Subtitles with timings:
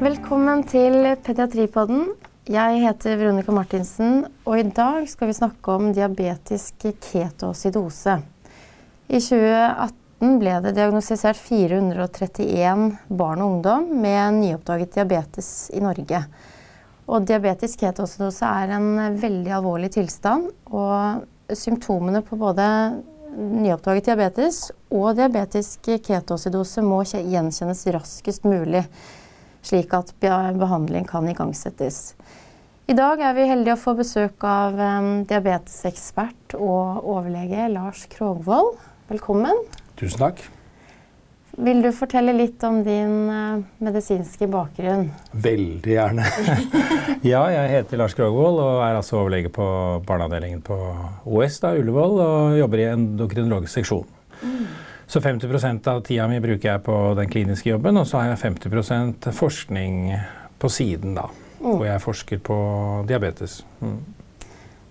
[0.00, 2.06] Velkommen til Pediatripodden.
[2.48, 8.14] Jeg heter Veronica Martinsen, og i dag skal vi snakke om diabetisk ketoacidose.
[9.12, 16.24] I 2018 ble det diagnostisert 431 barn og ungdom med nyoppdaget diabetes i Norge.
[17.04, 20.48] Og diabetisk ketoacidose er en veldig alvorlig tilstand.
[20.72, 22.72] Og symptomene på både
[23.36, 28.86] nyoppdaget diabetes og diabetisk ketoacidose må gjenkjennes raskest mulig,
[29.62, 32.14] slik at behandling kan igangsettes.
[32.90, 38.80] I dag er vi heldige å få besøk av um, diabetesekspert og overlege Lars Krogvold.
[39.12, 39.60] Velkommen.
[40.00, 40.42] Tusen takk.
[41.60, 45.08] Vil du fortelle litt om din uh, medisinske bakgrunn?
[45.30, 46.26] Veldig gjerne.
[47.32, 49.66] ja, jeg heter Lars Krogvold og er altså overlege på
[50.08, 50.78] barneavdelingen på
[51.30, 54.08] OS da, Ullevål og jobber i endokrinologisk seksjon.
[54.40, 54.64] Mm.
[55.10, 58.38] Så 50% av tida mi bruker jeg på den kliniske jobben, og så har jeg
[58.44, 59.96] 50% forskning
[60.62, 61.24] på siden, da.
[61.58, 61.64] Mm.
[61.64, 62.58] Hvor jeg forsker på
[63.08, 63.56] diabetes.
[63.80, 63.96] Mm.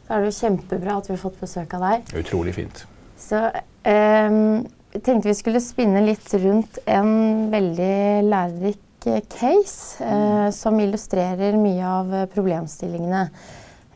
[0.10, 2.12] Da er det jo kjempebra at vi har fått besøk av deg.
[2.20, 2.84] Utrolig fint.
[3.16, 4.36] Så eh,
[4.98, 7.16] tenkte vi skulle spinne litt rundt en
[7.56, 7.96] veldig
[8.28, 10.52] lærerik case eh, mm.
[10.60, 13.28] som illustrerer mye av problemstillingene.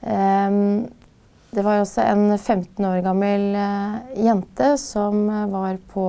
[0.08, 0.62] Eh,
[1.54, 6.06] det var også en 15 år gammel eh, jente som var på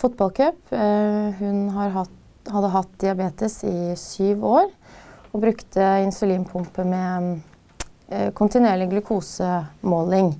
[0.00, 0.72] fotballcup.
[0.74, 2.16] Eh, hun hatt,
[2.50, 4.66] hadde hatt diabetes i syv år
[5.30, 7.30] og brukte insulinpumpe med
[8.08, 10.34] eh, kontinuerlig glukosemåling.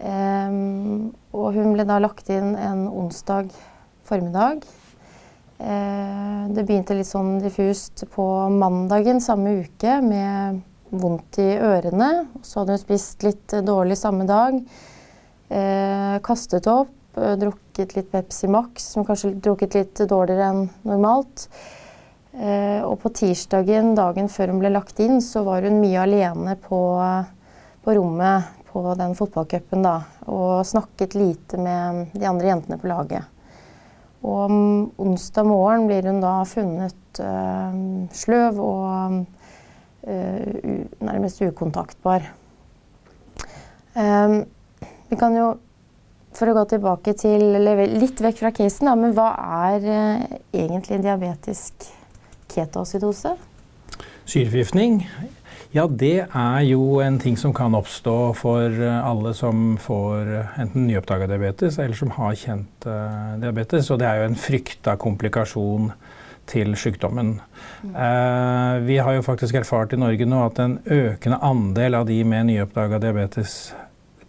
[0.00, 1.10] Mm.
[1.36, 3.50] og hun ble da lagt inn en onsdag
[4.08, 4.62] formiddag.
[5.60, 12.10] Uh, det begynte litt sånn diffust på mandagen samme uke med vondt i ørene.
[12.42, 14.60] Så hadde hun spist litt dårlig samme dag.
[15.50, 21.48] Eh, kastet opp, drukket litt Pepsi Max, som kanskje drukket litt dårligere enn normalt.
[22.32, 26.54] Eh, og på tirsdagen, dagen før hun ble lagt inn, så var hun mye alene
[26.62, 26.80] på,
[27.82, 29.96] på rommet på den fotballcupen da,
[30.30, 33.26] og snakket lite med de andre jentene på laget.
[34.22, 34.52] Og
[35.00, 37.74] onsdag morgen blir hun da funnet uh,
[38.14, 39.22] sløv og
[40.02, 42.30] nærmest ukontaktbar.
[43.94, 44.44] Um,
[45.10, 45.48] vi kan jo,
[46.36, 49.32] for å gå tilbake til, eller litt vekk fra casen, da, men hva
[49.66, 51.88] er uh, egentlig diabetisk
[52.52, 53.34] ketoacidose?
[54.30, 55.02] Syreforgiftning?
[55.74, 60.56] Ja, det er jo en ting som kan oppstå for eh, alle som får eh,
[60.64, 62.88] enten nyoppdaga diabetes eller som har kjent
[63.38, 63.86] diabetes.
[63.94, 65.92] Og det er jo en frykta komplikasjon
[66.50, 67.36] til sykdommen.
[67.82, 67.94] Mm.
[67.94, 72.20] Uh, vi har jo faktisk erfart i Norge nå at en økende andel av de
[72.26, 73.60] med nyoppdaga diabetes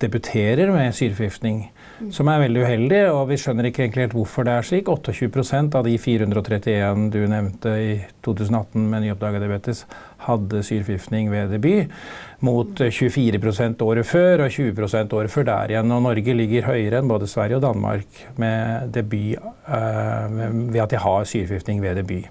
[0.02, 1.66] debuterer med syreforgiftning
[2.10, 3.02] som er veldig uheldig.
[3.14, 4.90] Og vi skjønner ikke egentlig helt hvorfor det er slik.
[4.90, 7.92] 28% av de 431 du nevnte i
[8.26, 9.86] 2018 med nyoppdaga diabetes,
[10.28, 11.94] hadde syreforgiftning ved debut.
[12.42, 15.94] Mot 24% året før og 20% året før der igjen.
[15.94, 19.38] Og Norge ligger høyere enn både Sverige og Danmark med debut,
[19.70, 20.38] uh,
[20.74, 22.30] ved at de har syreforgiftning ved debut.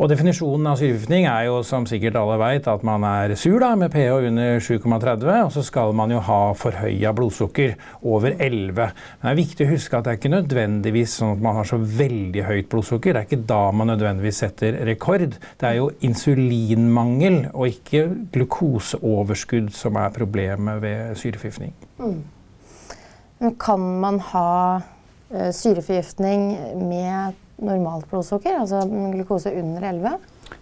[0.00, 3.70] Og Definisjonen av syreforgiftning er jo som sikkert alle vet, at man er sur da,
[3.78, 8.72] med pH under 7,30, og så skal man jo ha forhøya blodsukker over 11.
[8.76, 11.68] Men det er viktig å huske at det er ikke nødvendigvis sånn at man har
[11.68, 13.14] så veldig høyt blodsukker.
[13.14, 15.38] Det er ikke da man nødvendigvis setter rekord.
[15.60, 15.90] Det er jo
[16.92, 21.74] insulinmangel og ikke glukoseoverskudd som er problemet ved syreforgiftning.
[21.98, 22.24] Mm.
[23.60, 24.76] Kan man ha
[25.30, 28.82] uh, syreforgiftning med normalt blodsukker, altså
[29.12, 30.10] glukose under 11?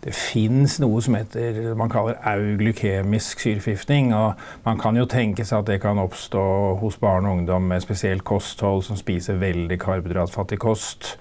[0.05, 4.15] Det fins noe som heter man kaller euglykemisk syreforgiftning.
[4.15, 4.33] og
[4.65, 8.25] Man kan jo tenke seg at det kan oppstå hos barn og ungdom med spesielt
[8.25, 11.19] kosthold, som spiser veldig karbohydratfattig kost.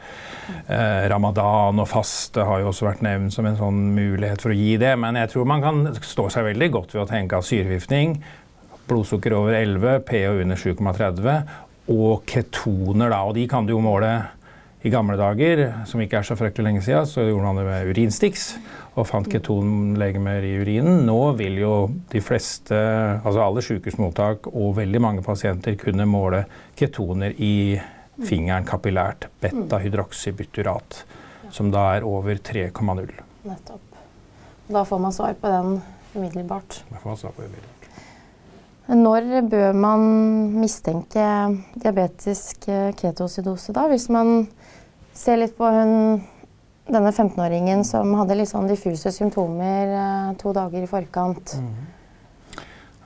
[0.69, 4.57] Eh, ramadan og faste har jo også vært nevnt som en sånn mulighet for å
[4.57, 4.95] gi det.
[5.01, 8.19] Men jeg tror man kan stå seg veldig godt ved å tenke at syreforgiftning,
[8.89, 11.55] blodsukker over 11, pH under 7,30
[11.89, 13.23] og ketoner, da.
[13.25, 14.11] Og de kan du jo måle
[14.79, 17.89] i gamle dager, som ikke er så fryktelig lenge siden, så gjorde man det med
[17.91, 18.45] urinstiks
[18.95, 21.01] og fant ketonlegemer i urinen.
[21.07, 21.73] Nå vil jo
[22.11, 22.77] de fleste,
[23.19, 26.45] altså alle sykehusmottak og veldig mange pasienter kunne måle
[26.79, 27.75] ketoner i
[28.27, 29.29] fingeren kapillært.
[29.43, 31.03] Beta-hydroxybutyrat,
[31.55, 33.11] som da er over 3,0.
[33.47, 33.99] Nettopp.
[34.69, 35.81] Da får man svar på den
[36.13, 36.83] umiddelbart.
[36.89, 37.75] Da får man svar på umiddelbart.
[38.89, 40.01] Når bør man
[40.57, 41.25] mistenke
[41.77, 42.65] diabetisk
[42.97, 44.47] ketoacidose da, hvis man
[45.13, 46.23] ser litt på hun,
[46.89, 51.53] denne 15-åringen som hadde litt sånn diffuse symptomer eh, to dager i forkant.
[51.59, 51.75] Mm.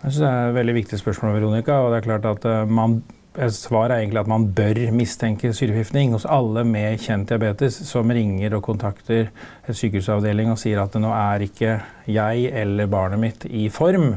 [0.03, 1.79] Jeg synes Det er et veldig viktig spørsmål, Veronica.
[1.79, 3.01] og det er klart at uh, Man
[3.33, 8.53] Svaret er egentlig at man bør mistenke syreforgiftning hos alle med kjent diabetes som ringer
[8.53, 9.31] og kontakter
[9.65, 11.79] sykehusavdeling og sier at nå er ikke
[12.13, 14.11] jeg eller barnet mitt i form.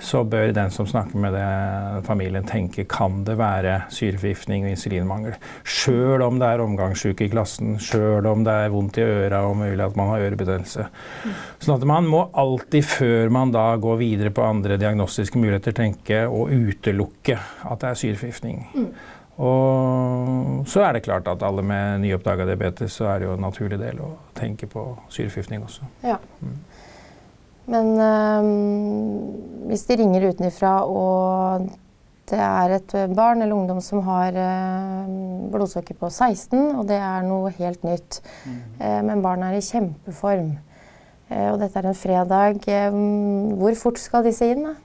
[0.00, 5.36] Så bør den som snakker med det, familien tenke kan det være syreforgiftning og insulinmangel.
[5.64, 9.58] Sjøl om det er omgangssyke i klassen, sjøl om det er vondt i øra og
[9.60, 10.88] mulig at man har ørebetennelse.
[11.60, 16.24] Sånn at man må alltid, før man da går videre på andre diagnostiske muligheter, tenke
[16.28, 18.62] og utelukke at det er syreforgiftning.
[18.74, 18.92] Mm.
[19.40, 23.46] Og så er det klart at alle med nyoppdaga diabetes, så er det jo en
[23.46, 25.88] naturlig del å tenke på syreforgiftning også.
[26.04, 26.18] Ja.
[26.44, 26.58] Mm.
[27.70, 28.48] Men øh,
[29.70, 31.70] hvis de ringer utenfra og
[32.30, 35.06] det er et barn eller ungdom som har øh,
[35.50, 38.60] blodsukker på 16, og det er noe helt nytt, mm.
[38.78, 40.52] uh, men barnet er i kjempeform,
[41.32, 43.00] uh, og dette er en fredag, uh,
[43.58, 44.68] hvor fort skal disse inn?
[44.68, 44.76] da?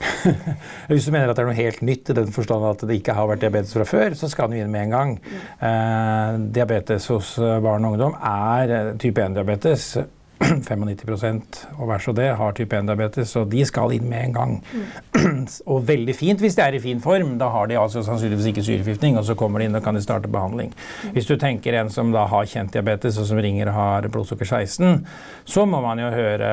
[0.88, 3.16] Hvis du mener at det er noe helt nytt i den forstand at det ikke
[3.16, 5.12] har vært diabetes fra før, så skal den inn med en gang.
[5.20, 5.42] Mm.
[5.68, 9.90] Eh, diabetes hos barn og ungdom er eh, type 1-diabetes.
[10.70, 14.54] 95% og vær så det har type 1-diabetes, så de skal inn med en gang.
[14.72, 15.44] Mm.
[15.72, 17.36] og veldig fint hvis de er i fin form.
[17.40, 20.04] Da har de altså sannsynligvis ikke syreforgiftning, og så kommer de inn og kan de
[20.04, 20.72] starte behandling.
[20.72, 21.12] Mm.
[21.16, 24.48] Hvis du tenker en som da har kjent diabetes, og som ringer og har blodsukker
[24.48, 25.04] 16,
[25.44, 26.50] så må man jo høre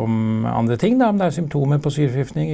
[0.00, 0.20] om
[0.56, 2.52] andre ting, da, om det er symptomer på syreforgiftning.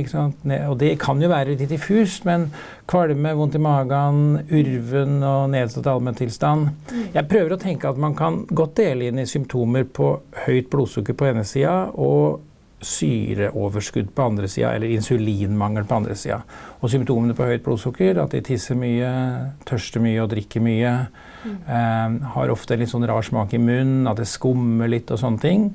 [0.68, 2.48] Og det kan jo være litt diffust, men
[2.90, 6.68] kvalme, vondt i magen, urven og nedsatt allmenntilstand.
[6.90, 7.06] Mm.
[7.16, 10.12] Jeg prøver å tenke at man kan godt dele inn i symptomer på
[10.46, 12.45] høyt blodsukker på ene sida og
[12.84, 16.42] syreoverskudd på andre sida, eller insulinmangel på andre sida.
[16.80, 19.08] Og symptomene på høyt blodsukker, at de tisser mye,
[19.68, 20.92] tørster mye og drikker mye.
[21.46, 21.56] Mm.
[21.64, 25.42] Eh, har ofte litt sånn rar smak i munnen, at det skummer litt og sånne
[25.42, 25.70] ting.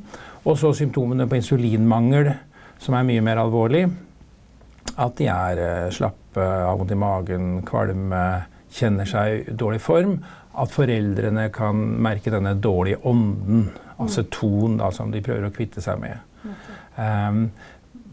[0.45, 2.33] Og så symptomene på insulinmangel,
[2.81, 3.86] som er mye mer alvorlig.
[4.98, 8.24] At de er eh, slappe, har vondt i magen, kvalme,
[8.71, 10.19] kjenner seg i dårlig form.
[10.62, 13.69] At foreldrene kan merke denne dårlige ånden
[14.01, 16.19] aceton da, som de prøver å kvitte seg med.
[16.44, 16.56] Um,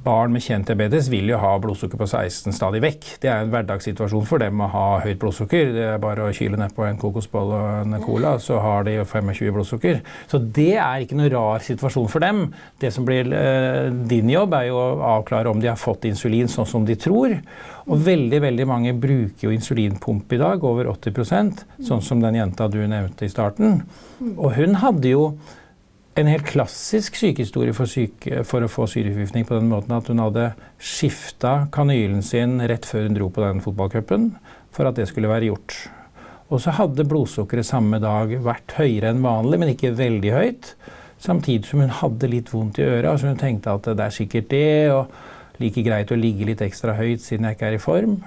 [0.08, 3.06] barn med kjent diabetes vil jo ha blodsukker på 16 stadig vekk.
[3.22, 5.72] Det er en hverdagssituasjon for dem å ha høyt blodsukker.
[5.74, 9.52] Det er bare å kyle nedpå en kokosboll og en cola, så har de 25
[9.56, 10.00] blodsukker.
[10.30, 12.46] Så det er ikke noe rar situasjon for dem.
[12.80, 16.50] Det som blir eh, din jobb, er jo å avklare om de har fått insulin
[16.50, 17.36] sånn som de tror.
[17.88, 22.68] Og veldig veldig mange bruker jo insulinpumpe i dag, over 80% sånn som den jenta
[22.70, 23.82] du nevnte i starten.
[24.36, 25.32] Og hun hadde jo
[26.18, 30.22] en helt klassisk sykehistorie for, syke, for, å få syreforgiftning på den måten at hun
[30.22, 30.48] hadde
[30.82, 34.32] skifta kanylen sin rett før hun dro på den fotballcupen,
[34.74, 35.76] for at det skulle være gjort.
[36.48, 40.72] Og så hadde blodsukkeret samme dag vært høyere enn vanlig, men ikke veldig høyt.
[41.22, 43.10] Samtidig som hun hadde litt vondt i øret.
[43.12, 46.94] Altså hun tenkte at det er sikkert det, og like greit å ligge litt ekstra
[46.98, 48.18] høyt siden jeg ikke er i form.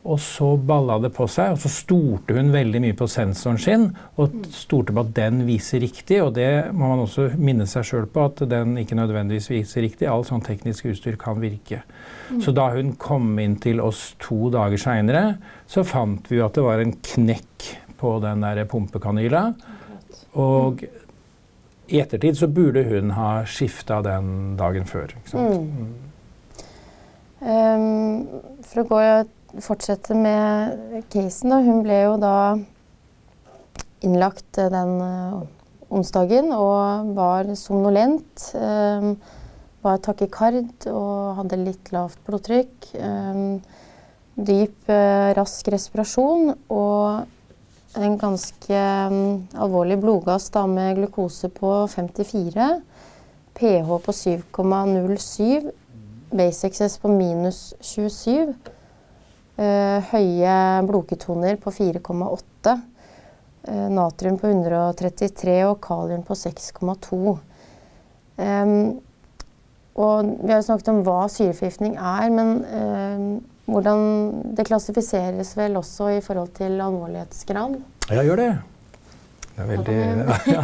[0.00, 3.82] Og så balla det på seg, og så stolte hun veldig mye på sensoren sin.
[4.16, 8.06] Og stolte på at den viser riktig, og det må man også minne seg sjøl
[8.08, 10.08] på at den ikke nødvendigvis viser riktig.
[10.08, 11.82] All sånn teknisk utstyr kan virke.
[12.30, 12.38] Mm.
[12.46, 15.24] Så da hun kom inn til oss to dager seinere,
[15.68, 17.68] så fant vi jo at det var en knekk
[18.00, 19.42] på den der pumpekanyla.
[20.40, 20.80] Og
[21.90, 25.12] i ettertid så burde hun ha skifta den dagen før.
[25.18, 25.68] Ikke sant?
[25.68, 25.92] Mm.
[27.40, 28.24] Um,
[28.68, 29.02] for å gå
[29.58, 31.50] fortsette med casen.
[31.50, 31.60] Da.
[31.64, 32.36] Hun ble jo da
[34.06, 35.42] innlagt eh, den uh,
[35.90, 38.50] onsdagen og var somnolent.
[38.54, 39.16] Um,
[39.80, 42.90] var takikard og hadde litt lavt blodtrykk.
[44.40, 44.90] Dyp,
[45.36, 47.24] rask respirasjon og
[47.98, 52.68] en ganske um, alvorlig blodgass da, med glukose på 54.
[53.56, 55.70] pH på 7,07.
[56.30, 58.54] Basic på minus 27.
[59.58, 60.54] Uh, høye
[60.88, 62.76] blodketoner på 4,8.
[63.68, 67.36] Uh, natrium på 133 og kalium på 6,2.
[68.40, 68.74] Um,
[70.00, 73.26] og vi har snakket om hva syreforgiftning er, men uh,
[73.70, 74.04] hvordan
[74.56, 77.76] det klassifiseres vel også i forhold til alvorlighetsgrad?
[78.10, 78.52] Ja, gjør det.
[79.56, 79.96] Det er veldig
[80.54, 80.62] ja.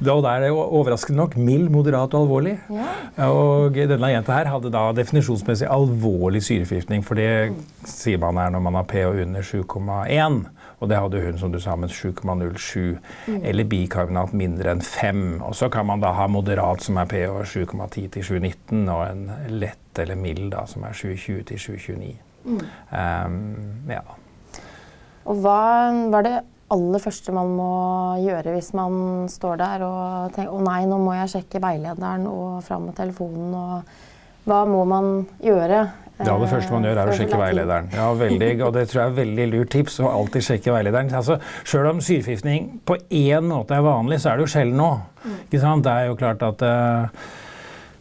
[0.00, 2.54] Da er det overraskende nok mild, moderat og alvorlig.
[2.72, 3.26] Ja.
[3.28, 7.04] Og denne jenta her hadde da definisjonsmessig alvorlig syreforgiftning.
[7.04, 7.52] For det
[7.88, 10.40] sier man er når man har pH under 7,1.
[10.80, 12.96] Og det hadde hun som du sa med 7,07.
[13.28, 13.42] Mm.
[13.44, 15.42] Eller bikarbonat mindre enn 5.
[15.44, 19.26] Og så kan man da ha moderat som er pH 7,10 til 7,19, og en
[19.60, 22.14] lett eller mild da som er 7,20 til 7,29.
[22.40, 22.60] Mm.
[22.96, 24.00] Um, ja.
[25.28, 25.60] Og hva
[26.14, 26.38] var det
[26.74, 27.72] aller første man må
[28.22, 32.60] gjøre hvis man står der og tenker å nei, nå må jeg sjekke veilederen og
[32.66, 33.98] fram med telefonen og
[34.48, 35.10] hva må man
[35.44, 35.82] gjøre
[36.20, 37.86] Det aller første man gjør, er å sjekke veilederen.
[37.96, 40.00] Ja, veldig, og Det tror jeg er veldig lurt tips.
[40.00, 41.12] å alltid sjekke veilederen.
[41.16, 44.90] Altså, Selv om syreforgiftning på én måte er vanlig, så er det jo sjelden nå.
[45.54, 45.84] Sant?
[45.84, 47.24] Det er jo klart at uh,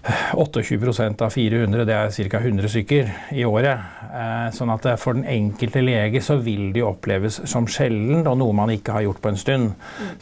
[0.03, 2.39] 28% av 400, det er ca.
[2.39, 3.82] 100 stykker i året.
[4.10, 8.39] Eh, sånn at for den enkelte lege så vil det jo oppleves som sjelden og
[8.39, 9.74] noe man ikke har gjort på en stund.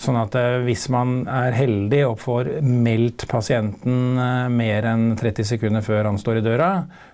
[0.02, 5.52] Sånn at eh, hvis man er heldig og får meldt pasienten eh, mer enn 30
[5.54, 6.72] sekunder før han står i døra,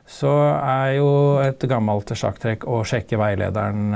[0.08, 1.12] så er jo
[1.44, 3.92] et gammelt sjakktrekk å sjekke veilederen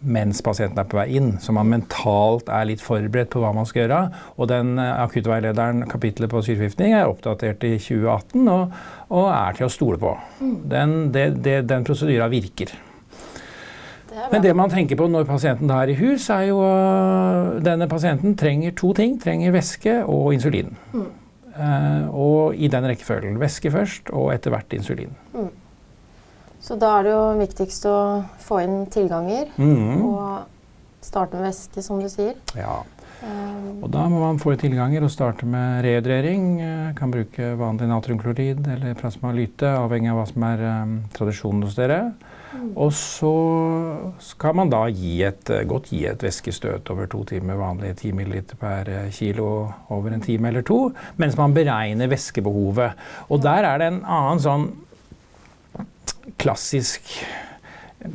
[0.00, 3.68] mens pasienten er på vei inn, så man mentalt er litt forberedt på hva man
[3.68, 4.00] skal gjøre.
[4.40, 8.78] Og den eh, akuttveilederen, kapittelet på syreforgiftning, er oppdatert i 2018 og,
[9.12, 10.14] og er til å stole på.
[10.40, 10.56] Mm.
[10.72, 12.72] Den, det, det, den prosedyra virker.
[14.10, 17.60] Det Men det man tenker på når pasienten da er i hus, er jo uh,
[17.62, 19.20] denne pasienten trenger to ting.
[19.22, 20.72] Trenger væske og insulin.
[20.94, 21.08] Mm.
[21.54, 23.38] Uh, og i den rekkefølgen.
[23.40, 25.12] Væske først, og etter hvert insulin.
[25.36, 25.52] Mm.
[26.60, 27.98] Så da er det jo viktigst å
[28.44, 30.00] få inn tilganger mm.
[30.04, 32.36] og starte med væske, som du sier.
[32.58, 32.82] Ja.
[33.20, 36.44] Um, og da må man få inn tilganger og starte med rehydrering.
[36.64, 41.76] Eh, kan bruke vanlig natriumklorid eller plasmalyte, avhengig av hva som er um, tradisjonen hos
[41.76, 42.00] dere.
[42.50, 42.70] Mm.
[42.82, 43.34] Og så
[44.24, 48.38] skal man da gi et, godt gi et væskestøt over to timer, vanlig 10 ml
[48.60, 49.50] per kilo
[49.92, 50.80] over en time eller to,
[51.20, 53.04] mens man beregner væskebehovet.
[53.28, 54.70] Og der er det en annen sånn
[56.40, 57.06] klassisk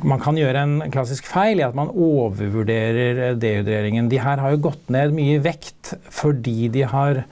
[0.02, 4.08] man kan gjøre en klassisk feil i at man overvurderer dehydreringen.
[4.10, 7.22] De her har jo gått ned mye vekt fordi de har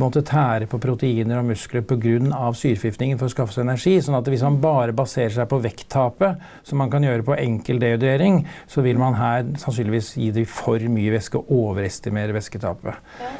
[0.00, 2.52] måttet tære på proteiner og muskler pga.
[2.52, 3.96] syreforgiftningen for å skaffe seg energi.
[4.00, 7.80] sånn at hvis man bare baserer seg på vekttapet, som man kan gjøre på enkel
[7.80, 12.94] dehydrering, så vil man her sannsynligvis gi dem for mye væske og overestimere væsketapet.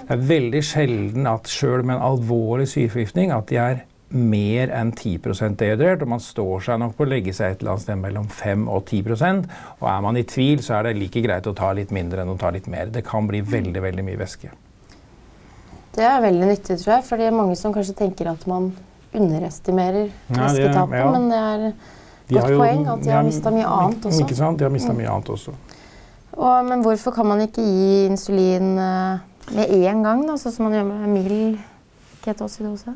[0.08, 4.90] Det er veldig sjelden at sjøl med en alvorlig syreforgiftning at de er mer enn
[4.90, 8.00] 10% dehydrert, og man står seg nok på å legge seg et eller annet sted
[8.00, 9.44] mellom 5 og 10%
[9.78, 12.32] Og er man i tvil, så er det like greit å ta litt mindre enn
[12.32, 12.90] å ta litt mer.
[12.90, 14.50] Det kan bli veldig, veldig mye væske.
[15.94, 18.70] Det er veldig nyttig, tror jeg, for det er mange som kanskje tenker at man
[19.14, 21.10] underestimerer væsketapet, ja, ja.
[21.10, 24.22] men det er et godt jo, poeng at de har mista mye annet også.
[24.22, 25.00] Ikke sant, de har mista mm.
[25.00, 25.54] mye annet også.
[26.38, 29.18] Og, men hvorfor kan man ikke gi insulin uh,
[29.50, 31.58] med én gang, da, sånn som man gjør med mild
[32.22, 32.94] ketoacidose?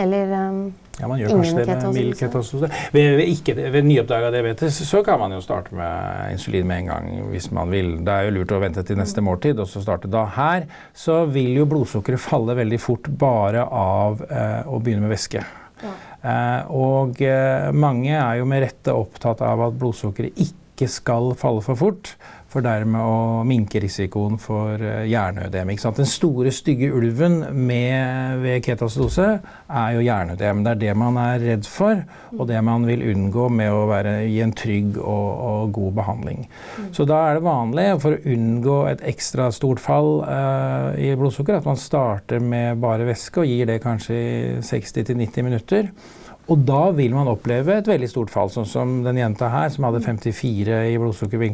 [0.00, 0.62] Eller um,
[1.00, 2.60] ja, man gjør kanskje det med mild ketose.
[2.92, 7.08] Ved, ved, ved nyoppdaga diabetes så kan man jo starte med insulin med en gang
[7.32, 7.92] hvis man vil.
[8.04, 10.26] Det er jo lurt å vente til neste måltid og så starte da.
[10.36, 15.44] Her så vil jo blodsukkeret falle veldig fort bare av eh, å begynne med væske.
[15.80, 15.96] Ja.
[16.20, 21.64] Eh, og eh, mange er jo med rette opptatt av at blodsukkeret ikke skal falle
[21.64, 22.14] for fort
[22.50, 25.70] for dermed å minke risikoen for uh, hjerneødem.
[25.70, 30.64] Den store, stygge ulven med, ved ketacidose er jo hjerneødem.
[30.66, 32.02] Det er det man er redd for,
[32.34, 36.42] og det man vil unngå med å være i en trygg og, og god behandling.
[36.48, 36.88] Mm.
[36.96, 41.60] Så da er det vanlig, for å unngå et ekstra stort fall uh, i blodsukker,
[41.60, 44.18] at man starter med bare væske og gir det kanskje
[44.66, 45.94] 60-90 minutter.
[46.50, 49.86] Og da vil man oppleve et veldig stort fall, sånn som den jenta her som
[49.86, 51.44] hadde 54 i blodsukker.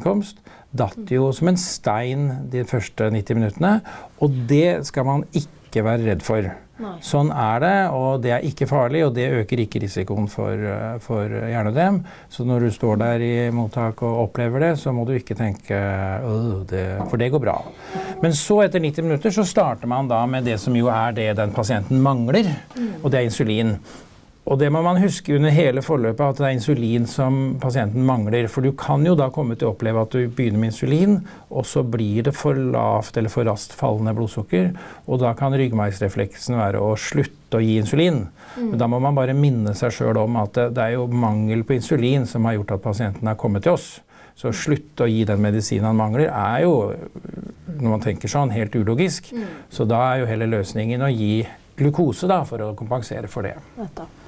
[0.77, 3.81] Datt jo som en stein de første 90 minuttene.
[4.25, 6.49] Og det skal man ikke være redd for.
[6.77, 6.93] Nei.
[7.01, 10.99] Sånn er det, og det er ikke farlig, og det øker ikke risikoen for, eh,
[11.01, 12.03] for hjernedem.
[12.29, 15.79] Så når du står der i mottak og opplever det, så må du ikke tenke
[16.69, 17.63] det, For det går bra.
[18.23, 21.37] Men så, etter 90 minutter, så starter man da med det som jo er det
[21.37, 22.45] den pasienten mangler,
[22.77, 23.03] mm.
[23.03, 23.79] og det er insulin.
[24.47, 28.47] Og det må man huske under hele forløpet, at det er insulin som pasienten mangler.
[28.51, 31.17] For du kan jo da komme til å oppleve at du begynner med insulin,
[31.51, 34.69] og så blir det for lavt eller for raskt fallende blodsukker.
[35.11, 38.21] Og da kan ryggmargsrefleksen være å slutte å gi insulin.
[38.55, 38.69] Mm.
[38.69, 41.65] Men da må man bare minne seg sjøl om at det, det, er jo mangel
[41.67, 43.97] på insulin som har gjort at pasienten har kommet til oss.
[44.39, 46.93] Så slutte å gi den medisinen han mangler, er jo,
[47.73, 49.33] når man tenker sånn, helt ulogisk.
[49.35, 49.49] Mm.
[49.75, 51.41] Så da er jo heller løsningen å gi
[51.81, 53.57] glukose da, for å kompensere for det.
[53.81, 54.23] Nettopp.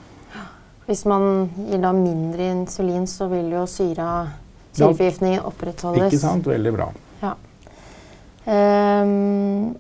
[0.89, 4.09] Hvis man gir da mindre insulin, så vil jo syra,
[4.73, 6.15] syreforgiftningen opprettholdes.
[6.15, 6.49] Ikke sant?
[6.49, 6.87] Veldig bra.
[7.21, 7.35] Ja.
[8.49, 9.75] Um,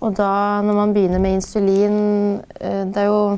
[0.00, 0.30] og da,
[0.64, 1.98] når man begynner med insulin
[2.40, 3.34] uh, Det er jo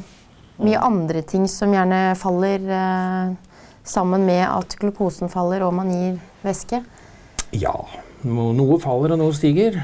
[0.63, 3.33] mye andre ting som gjerne faller uh,
[3.83, 6.85] sammen med at glukosen faller og man gir væske.
[7.59, 7.75] Ja.
[8.23, 9.81] Noe faller, og noe stiger.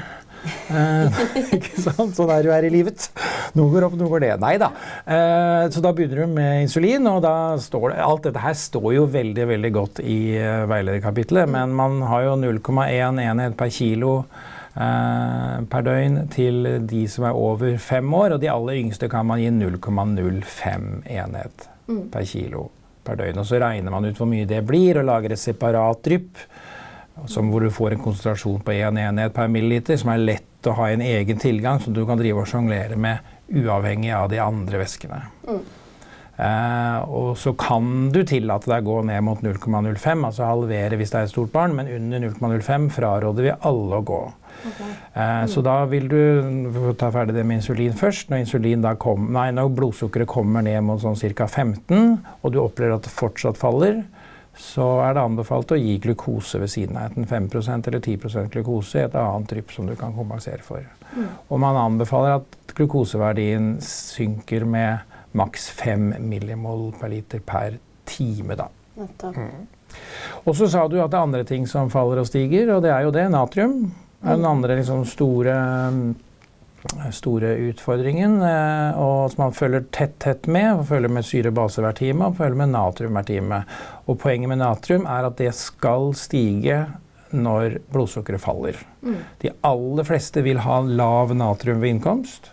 [0.69, 1.19] Eh,
[1.57, 2.13] ikke sant?
[2.17, 3.09] Sånn er det jo her i livet.
[3.57, 4.43] Noe går opp, noe går ned.
[4.43, 4.71] Nei da.
[5.03, 8.89] Eh, så da begynner du med insulin, og da står det Alt dette her står
[8.95, 14.23] jo veldig, veldig godt i uh, veilederkapitlet, men man har jo 0,1 enhet per kilo
[14.79, 19.41] per døgn til de som er over fem år, og de aller yngste kan man
[19.41, 22.05] gi 0,05 enhet mm.
[22.13, 22.69] per kilo
[23.03, 23.41] per døgn.
[23.41, 26.45] Og så regner man ut hvor mye det blir, og lager et separat drypp
[27.27, 30.75] hvor du får en konsentrasjon på én en enhet per milliliter, som er lett å
[30.77, 34.81] ha en egen tilgang, som du kan drive og sjonglere med uavhengig av de andre
[34.83, 35.21] væskene.
[35.47, 35.61] Mm.
[36.39, 41.11] Eh, og så kan du tillate deg å gå ned mot 0,05, altså halvere hvis
[41.11, 44.19] det er et stort barn, men under 0,05 fraråder vi alle å gå.
[44.69, 44.93] Okay.
[45.19, 48.31] Eh, så da vil du ta ferdig det med insulin først.
[48.31, 51.47] Når, insulin kom, nei, når blodsukkeret kommer ned mot sånn ca.
[51.47, 54.05] 15, og du opplever at det fortsatt faller,
[54.59, 57.13] så er det anbefalt å gi glukose ved siden av.
[57.13, 60.83] Enten 5% eller 10 glukose i et annet drypp som du kan kompensere for.
[61.15, 61.29] Mm.
[61.47, 68.59] Og man anbefaler at glukoseverdien synker med maks 5 millimol per liter per time.
[68.59, 68.67] da.
[68.99, 69.67] Mm.
[70.43, 72.91] Og så sa du at det er andre ting som faller og stiger, og det
[72.93, 73.29] er jo det.
[73.31, 73.77] Natrium
[74.19, 75.55] er den andre liksom, store,
[77.11, 78.39] store utfordringen.
[78.41, 80.81] Eh, og som man følger tett, tett med.
[80.81, 83.63] Man Følger med syre-base hver time og følger med natrium hver time.
[84.07, 86.85] Og poenget med natrium er at det skal stige
[87.29, 88.79] når blodsukkeret faller.
[89.05, 89.19] Mm.
[89.43, 92.51] De aller fleste vil ha lav natrium ved innkomst.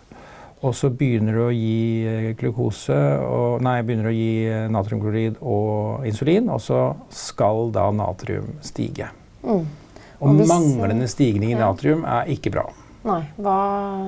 [0.65, 5.37] Og så begynner du å gi eh, glukose og, Nei, begynner å gi eh, natriumklorid
[5.45, 6.81] og insulin, og så
[7.13, 9.11] skal da natrium stige.
[9.43, 9.67] Mm.
[10.17, 12.65] Og, og hvis, manglende stigning i natrium er ikke bra.
[13.07, 13.57] Nei, hva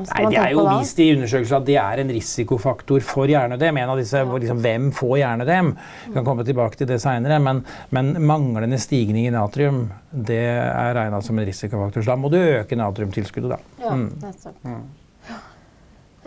[0.08, 3.32] skal Nei, man Det er jo vist i undersøkelser at det er en risikofaktor for
[3.32, 3.80] hjernedem.
[3.80, 4.40] En av disse, ja.
[4.44, 5.72] liksom, Hvem får hjernedem?
[6.08, 7.40] Vi kan komme tilbake til det seinere.
[7.44, 7.64] Men,
[7.96, 12.04] men, manglende stigning i natrium det er regna som en risikofaktor.
[12.04, 13.86] Så da må du øke natriumtilskuddet, da.
[13.86, 14.08] Ja, mm.
[14.26, 14.62] nettopp.
[14.68, 14.86] Mm.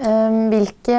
[0.02, 0.98] Um, hvilke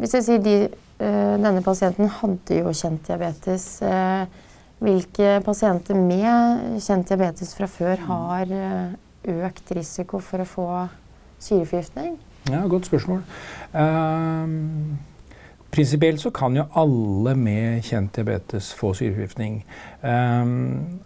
[0.00, 0.56] Hvis jeg sier de,
[1.00, 3.68] eh, denne pasienten hadde jo kjent diabetes.
[3.82, 4.42] Eh,
[4.84, 8.92] hvilke pasienter med kjent diabetes fra før har eh,
[9.28, 10.68] økt risiko for å få
[11.42, 12.18] syreforgiftning?
[12.50, 13.22] Ja, Godt spørsmål.
[13.72, 14.98] Um,
[15.74, 19.64] Prinsipielt så kan jo alle med kjent diabetes få syreforgiftning.
[20.02, 21.00] Um,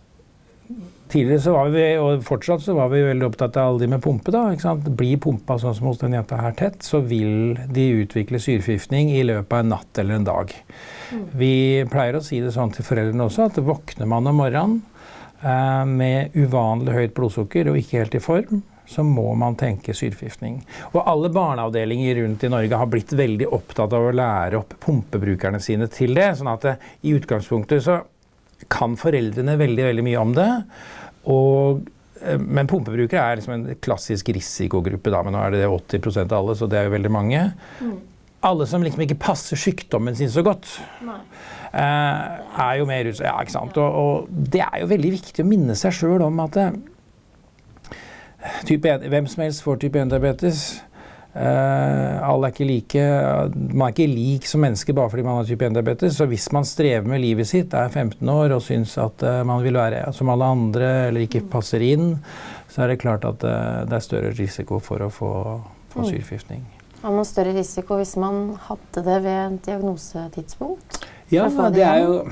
[1.09, 4.03] Tidligere så var vi, og fortsatt så var vi veldig opptatt av alle de med
[4.05, 4.33] pumpe.
[4.35, 4.91] da, ikke sant?
[4.99, 9.23] Blir pumpa sånn som hos den jenta her tett, så vil de utvikle syreforgiftning i
[9.25, 10.53] løpet av en natt eller en dag.
[11.09, 11.25] Mm.
[11.41, 11.55] Vi
[11.89, 14.83] pleier å si det sånn til foreldrene også, at våkner man om morgenen
[15.39, 20.63] med uvanlig høyt blodsukker og ikke helt i form, så må man tenke syreforgiftning.
[20.95, 25.61] Og alle barneavdelinger rundt i Norge har blitt veldig opptatt av å lære opp pumpebrukerne
[25.61, 26.31] sine til det.
[26.39, 26.75] sånn at det,
[27.05, 28.01] i utgangspunktet så
[28.73, 30.51] kan foreldrene veldig, veldig mye om det.
[31.29, 31.85] Og,
[32.23, 35.13] eh, men pumpebrukere er liksom en klassisk risikogruppe.
[35.13, 37.45] Da, men nå er det 80% av alle, så det er jo veldig mange.
[37.83, 37.99] Mm.
[38.49, 41.21] Alle som liksom ikke passer sykdommen sin så godt, eh,
[41.73, 43.27] er jo mer utsatt.
[43.29, 43.77] Ja, ikke sant?
[43.77, 46.77] Og, og, det er jo veldig viktig å minne seg sjøl om at eh,
[48.69, 50.69] type 1, hvem som helst får type 1-diabetes.
[51.39, 53.03] Uh, alle er ikke like.
[53.55, 56.17] Man er ikke lik som menneske bare fordi man har type 1-diabetes.
[56.17, 59.63] Så hvis man strever med livet sitt, er 15 år og syns at uh, man
[59.63, 62.17] vil være som alle andre eller ikke passer inn,
[62.73, 65.33] så er det klart at uh, det er større risiko for å få,
[65.93, 66.09] få mm.
[66.11, 66.67] syreforgiftning.
[67.05, 70.98] Har man større risiko hvis man hadde det ved en diagnosetidspunkt?
[71.31, 72.23] Ja, det er, jo,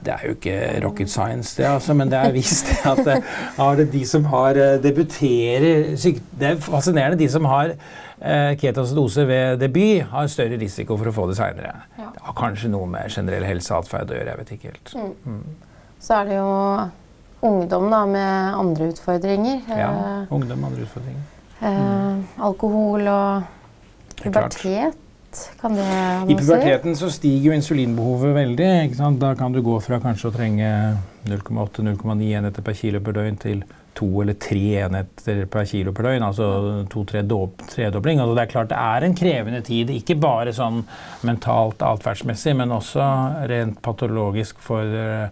[0.00, 4.04] det er jo ikke rocket science, det, altså, men det er vist at det, de
[4.08, 7.18] som har debuterer Det er fascinerende.
[7.20, 11.74] De som har eh, ketoacidose ved debut har større risiko for å få det seinere.
[11.98, 12.08] Ja.
[12.14, 14.94] Det har kanskje noe med generell helseatferd å gjøre, jeg vet ikke helt.
[14.96, 15.12] Mm.
[15.26, 15.92] Mm.
[16.00, 16.56] Så er det jo
[17.50, 19.62] ungdom da, med andre utfordringer.
[19.68, 21.28] Ja, eh, ungdom med andre utfordringer.
[21.60, 22.20] Mm.
[22.40, 23.42] alkohol og
[24.22, 24.96] pubertet.
[25.60, 28.70] Kan det ha I puberteten så stiger jo insulinbehovet veldig.
[29.20, 30.70] Da kan du gå fra kanskje å trenge
[31.28, 33.62] 0,8-0,9 enheter per kilo per døgn til
[33.98, 36.26] to eller tre enheter per kilo per døgn.
[36.26, 36.48] Altså
[36.92, 38.22] to-tredobling.
[38.22, 39.92] Altså det er klart det er en krevende tid.
[39.94, 40.82] Ikke bare sånn
[41.28, 43.06] mentalt atferdsmessig, men også
[43.50, 45.30] rent patologisk for,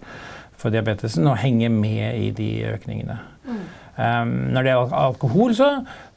[0.58, 1.26] for diabetesen.
[1.26, 3.18] Å henge med i de økningene.
[3.48, 3.66] Mm.
[3.98, 5.72] Um, når det gjelder alkohol, så,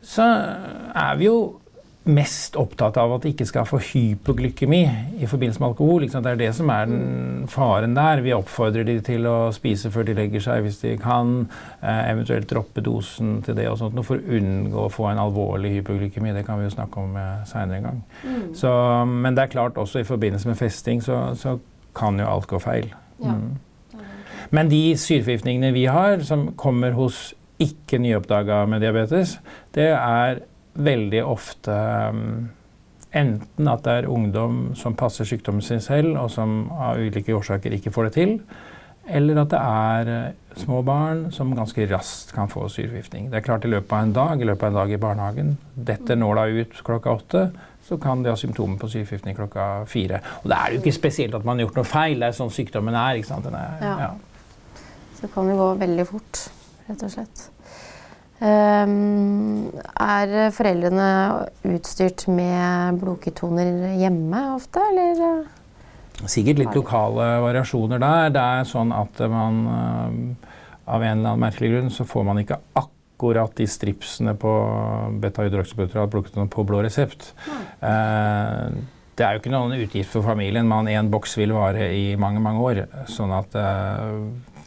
[0.06, 0.28] så
[0.94, 1.38] er vi jo
[2.10, 4.80] mest opptatt av at de ikke skal få hypoglykemi
[5.22, 6.08] i forbindelse med alkohol.
[6.10, 8.24] Det er det som er den faren der.
[8.26, 11.46] Vi oppfordrer de til å spise før de legger seg hvis de kan.
[11.78, 15.76] Eh, eventuelt droppe dosen til det og sånt, for å unngå å få en alvorlig
[15.78, 16.34] hypoglykemi.
[16.34, 18.04] Det kan vi jo snakke om eh, seinere en gang.
[18.26, 18.46] Mm.
[18.58, 18.72] Så,
[19.12, 21.60] men det er klart også i forbindelse med festing så, så
[21.98, 22.90] kan jo alt gå feil.
[23.22, 23.38] Ja.
[23.38, 23.60] Mm.
[24.52, 27.30] Men de syreforgiftningene vi har, som kommer hos
[27.62, 29.38] ikke nyoppdaga med diabetes,
[29.76, 30.42] det er
[30.74, 31.76] veldig ofte
[32.12, 32.50] um,
[33.12, 37.76] enten at det er ungdom som passer sykdommen sin selv, og som av ulike årsaker
[37.76, 38.38] ikke får det til,
[39.12, 43.30] eller at det er eh, små barn som ganske raskt kan få syreforgiftning.
[43.32, 45.56] Det er klart I løpet av en dag i løpet av en dag i barnehagen
[45.76, 47.44] detter nåla ut klokka åtte,
[47.84, 50.22] så kan de ha symptomer på syreforgiftning klokka fire.
[50.44, 52.20] Og da er det jo ikke spesielt at man har gjort noe feil.
[52.22, 53.20] Det er sånn sykdommen er.
[53.20, 53.50] ikke sant?
[53.50, 53.96] Er, ja.
[54.06, 54.78] Ja.
[55.18, 56.46] Så det kan jo gå veldig fort,
[56.88, 57.48] rett og slett.
[58.42, 59.70] Um,
[60.02, 61.10] er foreldrene
[61.76, 65.44] utstyrt med blodketoner hjemme ofte, eller?
[66.26, 68.34] Sikkert litt lokale variasjoner der.
[68.34, 70.50] Det er sånn at man uh,
[70.92, 74.54] av en eller annen merkelig grunn så får man ikke akkurat de stripsene på
[75.22, 77.32] beta-hydroksybutterat blodketoner på blå resept.
[77.48, 78.66] Eh,
[79.16, 82.42] det er jo ikke noen utgift for familien, men én boks vil vare i mange,
[82.44, 82.82] mange år.
[83.12, 84.18] Sånn at uh,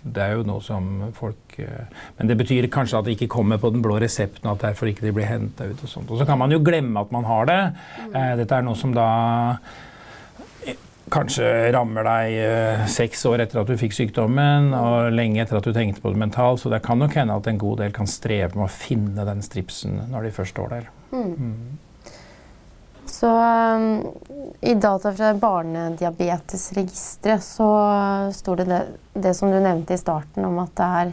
[0.04, 1.88] det er jo noe som folk eh,
[2.18, 5.06] Men det betyr kanskje at det ikke kommer på den blå resepten, at derfor ikke
[5.06, 5.80] de blir henta ut.
[5.80, 6.10] Og sånt.
[6.12, 7.60] Og så kan man jo glemme at man har det.
[8.10, 9.08] Eh, dette er noe som da
[10.66, 10.76] eh,
[11.14, 15.72] kanskje rammer deg seks år etter at du fikk sykdommen, og lenge etter at du
[15.76, 16.60] tenkte på det mentalt.
[16.60, 19.44] Så det kan nok hende at en god del kan streve med å finne den
[19.44, 20.92] stripsen når de først står der.
[21.14, 21.78] Mm.
[23.24, 23.30] Så
[23.76, 24.06] um,
[24.60, 27.68] i data fra Barnediabetesregisteret så
[28.36, 28.80] står det, det,
[29.16, 31.12] det som du nevnte i starten om at det er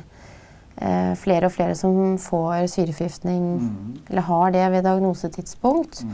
[0.75, 3.93] eh, flere og flere som får syreforgiftning, mm.
[4.09, 6.03] eller har det ved diagnosetidspunkt.
[6.03, 6.11] Mm.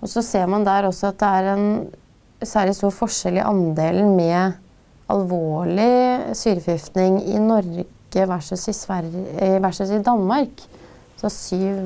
[0.00, 1.68] Og så ser man der også at det er en
[2.40, 4.56] særlig stor forskjell i andelen med
[5.12, 10.56] alvorlig syreforgiftning i Norge versus i, Sverige, versus i Danmark.
[11.20, 11.84] Så 7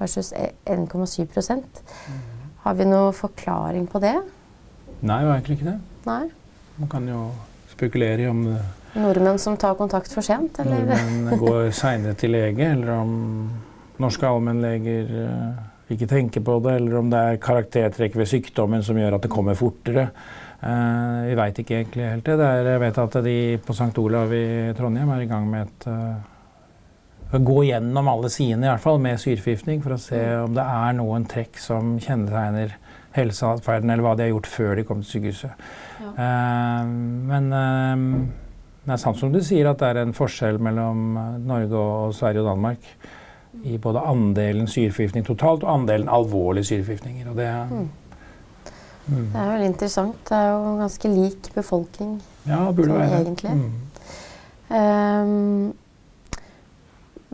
[0.00, 1.84] versus 1,7 prosent.
[2.08, 2.30] Mm.
[2.64, 4.14] Har vi noen forklaring på det?
[5.04, 5.76] Nei, jo egentlig ikke det.
[6.06, 6.22] Nei.
[6.78, 7.26] Man kan jo
[7.74, 8.46] spekulere i om
[8.94, 10.60] Nordmenn som tar kontakt for sent?
[10.62, 10.86] Eller?
[10.86, 13.14] Nordmenn går seinere til lege, eller om
[14.00, 18.98] norske allmennleger uh, ikke tenker på det, eller om det er karaktertrekk ved sykdommen som
[18.98, 20.08] gjør at det kommer fortere.
[20.64, 22.38] Uh, vi veit ikke egentlig helt det.
[22.40, 23.92] Er, jeg vet at de på St.
[24.00, 24.46] Olav i
[24.78, 25.90] Trondheim er i gang med et
[27.42, 30.44] gå gjennom alle sidene i hvert fall med syreforgiftning for å se mm.
[30.44, 32.76] om det er noen trekk som kjennetegner
[33.14, 35.66] helseatferden, eller hva de har gjort før de kom til sykehuset.
[36.02, 36.12] Ja.
[36.18, 36.94] Uh,
[37.30, 38.06] men uh,
[38.84, 41.14] det er sant som du sier at det er en forskjell mellom
[41.46, 42.88] Norge og Sverige og Danmark
[43.64, 47.30] i både andelen syreforgiftning totalt og andelen alvorlige syreforgiftninger.
[47.38, 47.86] Det, mm.
[49.06, 49.28] Mm.
[49.32, 50.18] det er veldig interessant.
[50.28, 52.18] Det er jo ganske lik befolkning
[52.48, 53.22] ja, burde sånn, være.
[53.22, 53.54] egentlig.
[53.54, 53.72] Mm.
[54.74, 55.83] Um, burde,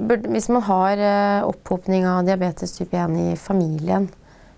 [0.01, 4.09] hvis man har uh, opphopning av diabetes type 1 i familien,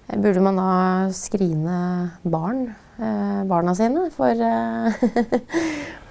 [0.09, 0.73] eh, burde man da
[1.17, 1.79] skrine
[2.23, 4.33] barn, uh, barna sine for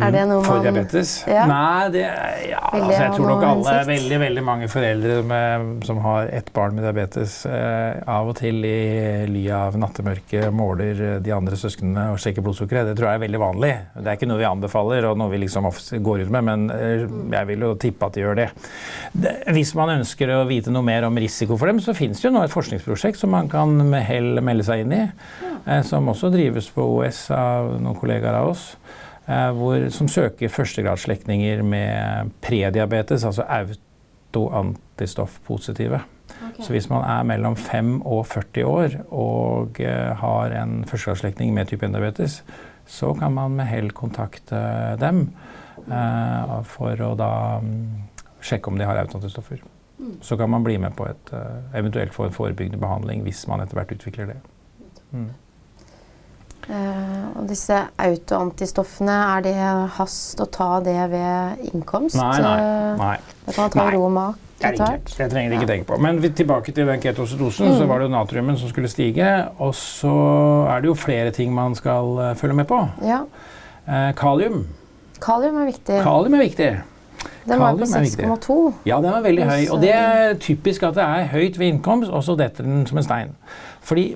[0.00, 1.10] Er det noe For diabetes?
[1.28, 1.42] Ja.
[1.50, 2.02] Nei, det,
[2.48, 6.78] ja, altså, jeg tror nok alle, veldig veldig mange foreldre med, som har ett barn
[6.78, 12.20] med diabetes, eh, av og til i ly av nattemørket måler de andre søsknene og
[12.22, 12.88] sjekker blodsukkeret.
[12.88, 13.72] Det tror jeg er veldig vanlig.
[13.98, 15.68] Det er ikke noe vi anbefaler og noe vi liksom
[16.08, 17.04] går ut med, men eh,
[17.36, 18.48] jeg vil jo tippe at de gjør det.
[19.12, 19.36] det.
[19.52, 22.34] Hvis man ønsker å vite noe mer om risiko for dem, så finnes det jo
[22.38, 25.04] nå et forskningsprosjekt som man kan med hell melde seg inn i,
[25.66, 28.70] eh, som også drives på OS av noen kollegaer av oss.
[29.28, 33.42] Eh, hvor, som søker førstegradsslektninger med prediabetes, altså
[34.34, 36.00] autoantistoffpositive.
[36.32, 36.62] Okay.
[36.64, 41.66] Så hvis man er mellom 5 og 40 år og uh, har en førstegradsslektning med
[41.70, 42.42] type 1-diabetes,
[42.86, 44.56] så kan man med hell kontakte
[45.00, 45.30] dem
[45.86, 47.90] uh, for å da um,
[48.42, 49.58] sjekke om de har autoantistoffer.
[49.98, 50.16] Mm.
[50.24, 51.32] Så kan man bli med på et,
[51.78, 54.40] eventuelt få en forebyggende behandling hvis man etter hvert utvikler det.
[55.12, 55.30] Mm.
[56.66, 59.56] Uh, og disse autoantistoffene, er det
[59.98, 62.18] hast å ta det ved innkomst?
[62.18, 62.56] Nei, nei.
[62.62, 63.16] Eh, nei.
[63.42, 65.14] Det kan man ta ro og mak etter hvert?
[65.18, 65.98] Det trenger de ikke tenke på.
[66.02, 67.80] Men vi, tilbake til den ketoacidosen, mm.
[67.80, 69.32] så var det jo natriumen som skulle stige.
[69.58, 70.12] Og så
[70.70, 72.78] er det jo flere ting man skal uh, følge med på.
[73.06, 73.24] Ja.
[73.88, 74.62] Uh, kalium.
[75.22, 75.98] Kalium er viktig.
[76.06, 76.70] Kalium er viktig.
[77.42, 78.56] Den var på 6,2.
[78.86, 79.60] Ja, den var veldig høy.
[79.74, 83.02] Og det er typisk at det er høyt ved innkomst, og så detter den som
[83.02, 83.34] en stein.
[83.82, 84.12] Fordi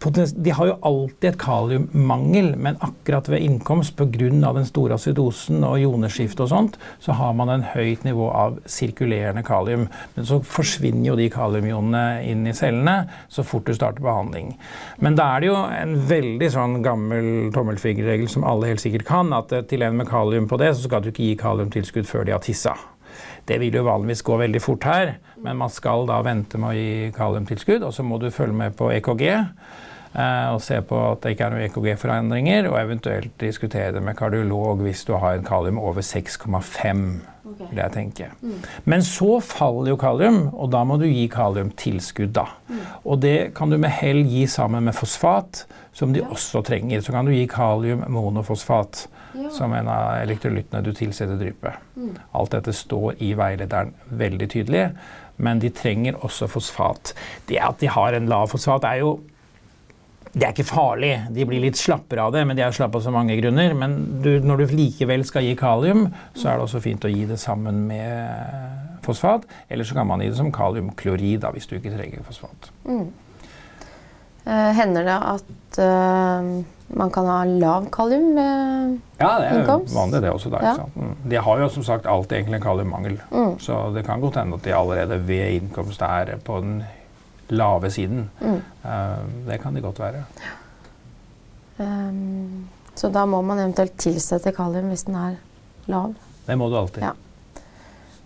[0.00, 4.30] de har jo alltid et kaliummangel, men akkurat ved innkomst pga.
[4.54, 9.42] den store acidosen og joneskiftet og sånt, så har man en høyt nivå av sirkulerende
[9.42, 9.88] kalium.
[10.14, 14.56] Men så forsvinner jo de kaliumionene inn i cellene så fort du starter behandling.
[14.98, 19.34] Men da er det jo en veldig sånn gammel tommelfingerregel som alle helt sikkert kan,
[19.36, 22.24] at eh, til en med kalium på det, så skal du ikke gi kaliumtilskudd før
[22.24, 22.72] de har tissa.
[23.44, 26.76] Det vil jo vanligvis gå veldig fort her, men man skal da vente med å
[26.76, 29.24] gi kaliumtilskudd, og så må du følge med på EKG.
[30.10, 34.18] Eh, og se på at det ikke er noen EKG-forandringer, og eventuelt diskutere det med
[34.18, 37.04] kardiolog hvis du har en kalium over 6,5.
[37.50, 37.66] Okay.
[37.70, 38.26] vil jeg tenke.
[38.44, 38.58] Mm.
[38.92, 42.34] Men så faller jo kalium, og da må du gi kaliumtilskudd.
[42.36, 42.44] da.
[42.68, 42.82] Mm.
[43.04, 46.28] Og det kan du med hell gi sammen med fosfat, som de ja.
[46.30, 47.00] også trenger.
[47.00, 49.08] Så kan du gi kalium monofosfat.
[49.34, 49.50] ja.
[49.50, 51.82] som en av elektrolyttene du tilsetter dryppet.
[51.96, 52.14] Mm.
[52.36, 54.86] Alt dette står i veilederen veldig tydelig,
[55.40, 57.14] men de trenger også fosfat.
[57.48, 59.12] Det at de har en lav fosfat, er jo
[60.30, 61.14] det er ikke farlig.
[61.34, 63.72] De blir litt slappere av det, men de er slappe av så mange grunner.
[63.74, 66.06] Men du, når du likevel skal gi kalium,
[66.38, 69.48] så er det også fint å gi det sammen med fosfat.
[69.68, 72.70] Eller så kan man gi det som kaliumklorid hvis du ikke trenger fosfat.
[72.86, 73.08] Mm.
[74.46, 76.46] Uh, hender det at uh,
[76.96, 79.92] man kan ha lav kalium ved ja, det er innkomst?
[79.94, 80.54] vanlig det også.
[80.54, 80.86] Da, ja.
[80.94, 81.12] mm.
[81.30, 83.18] De har jo som sagt alltid egentlig en kaliummangel.
[83.34, 83.58] Mm.
[83.62, 86.80] Så det kan godt hende at de allerede ved innkomst er på den
[87.52, 88.30] lave siden.
[88.40, 88.60] Mm.
[88.84, 90.24] Uh, det kan de godt være.
[91.80, 95.38] Um, så da må man eventuelt tilsette kalium hvis den er
[95.88, 96.14] lav?
[96.46, 97.02] Det må du alltid.
[97.02, 97.14] Ja.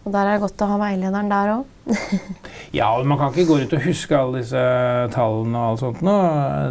[0.04, 1.70] Og der er det godt å ha veilederen der òg.
[2.78, 4.64] ja, man kan ikke gå rundt og huske alle disse
[5.12, 6.16] tallene og alt sånt nå.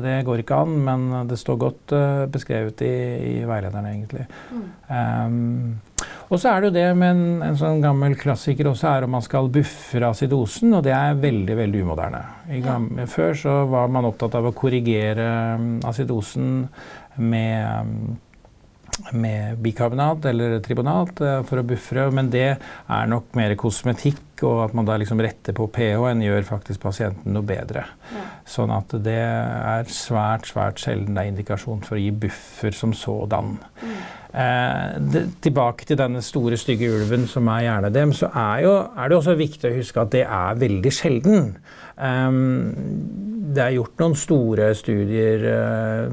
[0.04, 2.93] Det går ikke an, men det står godt uh, beskrevet i,
[3.32, 4.28] i, veilederen, egentlig.
[4.54, 4.67] Mm.
[4.89, 9.06] Um, og så er det jo det med en, en, sånn gammel klassiker også er
[9.08, 12.22] om man skal buffre acidosen, og det er veldig, veldig umoderne.
[12.65, 13.10] Gamle, ja.
[13.10, 16.67] Før så var man opptatt av å korrigere um, acidosen
[17.17, 18.13] med um,
[19.12, 24.65] med bikarbonat eller tribonat uh, for å buffre, men det er nok mer kosmetikk, og
[24.65, 27.86] at man da liksom retter på pH enn gjør faktisk pasienten noe bedre.
[28.13, 28.25] Ja.
[28.49, 32.95] Sånn at det er svært, svært sjelden det er indikasjon for å gi buffer som
[32.97, 33.56] sådan.
[33.84, 33.95] Mm.
[34.34, 39.10] Eh, det, tilbake til denne store, stygge ulven som er hjernedem, så er, jo, er,
[39.10, 41.51] det også viktig å huske at det er veldig sjelden.
[41.97, 42.73] Um,
[43.53, 46.10] det er gjort noen store studier, uh,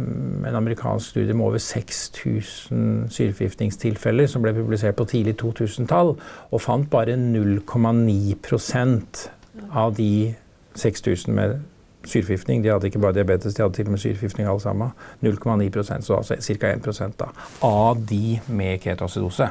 [0.49, 6.11] en amerikansk studie med over 6000 syreforgiftningstilfeller som ble publisert på tidlig 2000-tall,
[6.51, 9.31] og fant bare 0,9%
[9.73, 10.35] av de
[10.75, 11.61] 6000 med
[12.05, 12.65] syreforgiftning.
[12.65, 14.91] De hadde ikke bare diabetes, de hadde til og med syreforgiftning alle sammen.
[15.25, 16.75] 0,9% så altså ca.
[16.77, 17.31] 1 da,
[17.63, 19.51] av de med ketoacidose.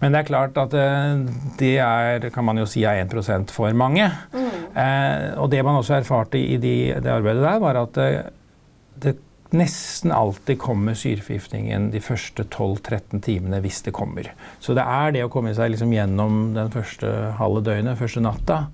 [0.00, 1.22] Men det er klart at eh,
[1.58, 4.10] det er, kan man jo si er 1 for mange.
[4.32, 4.45] Mm.
[4.76, 8.28] Eh, og det man også erfarte i de, det arbeidet der, var at eh,
[9.00, 9.16] det
[9.56, 14.32] nesten alltid kommer syreforgiftningen de første 12-13 timene hvis det kommer.
[14.60, 18.64] Så det er det å komme seg liksom gjennom den første halve døgnet, første natta,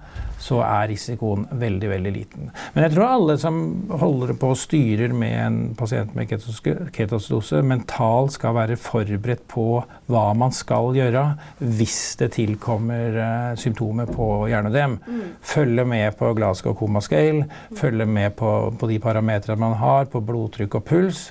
[0.43, 2.51] så er risikoen veldig veldig liten.
[2.75, 3.61] Men jeg tror alle som
[4.03, 9.67] holder på og styrer med en pasient med ketosdose, mentalt skal være forberedt på
[10.11, 11.25] hva man skal gjøre
[11.63, 14.99] hvis det tilkommer uh, symptomer på hjernedem.
[15.07, 15.25] Mm.
[15.53, 17.47] Følge med på Glasgow Coma Scale,
[17.79, 21.27] følge med på, på de parametrene man har, på blodtrykk og puls.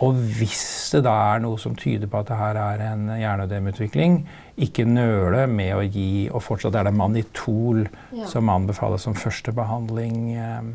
[0.00, 0.62] Og hvis
[0.94, 4.22] det da er noe som tyder på at det her er en hjernedemutvikling,
[4.60, 8.26] ikke nøle med å gi Og fortsatt er det manitol ja.
[8.28, 10.72] som anbefales som første behandling eh,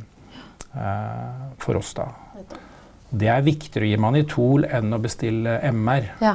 [0.78, 2.10] eh, for oss, da.
[3.16, 6.10] Det er viktigere å gi manitol enn å bestille MR.
[6.24, 6.34] Ja,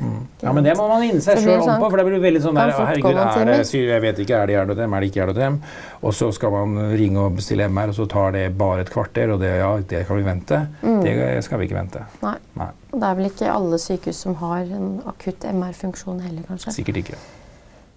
[0.00, 0.20] mm.
[0.44, 2.56] ja Men det må man inne seg sjøl om på, for det blir veldig sånn
[2.56, 5.58] der Herregud, er det, jeg vet ikke, er det hjernedem, er det ikke hjernedem?
[6.00, 9.34] Og så skal man ringe og bestille MR, og så tar det bare et kvarter,
[9.34, 10.62] og det, ja, det kan vi vente.
[10.80, 10.98] Mm.
[11.04, 12.06] Det skal vi ikke vente.
[12.24, 12.36] Nei.
[12.56, 12.72] Nei.
[12.92, 16.78] Og det er vel ikke alle sykehus som har en akutt MR-funksjon heller, kanskje?
[16.78, 17.20] Sikkert ikke.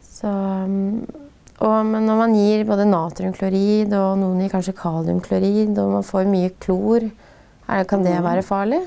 [0.04, 1.06] Så, um,
[1.60, 6.28] og, men når man gir både natriumklorid og noen gir kanskje kaliumklorid, og man får
[6.32, 7.08] mye klor,
[7.70, 8.82] er, kan det være farlig?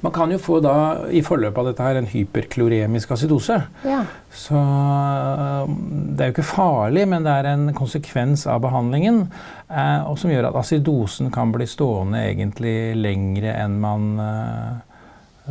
[0.00, 0.74] Man kan jo få da,
[1.12, 3.58] i forløpet av dette her, en hyperkloremisk acidose.
[3.86, 4.00] Ja.
[4.34, 4.60] Så
[6.14, 9.24] det er jo ikke farlig, men det er en konsekvens av behandlingen.
[9.68, 14.72] Eh, og som gjør at acidosen kan bli stående egentlig lengre enn man eh,